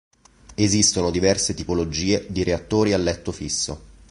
[0.55, 3.79] Esistono diverse tipologie di reattori a letto fisso.